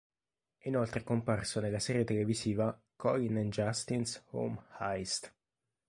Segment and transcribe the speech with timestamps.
[0.57, 5.31] È inoltre comparso nella serie televisiva "Colin and Justin's Home Heist".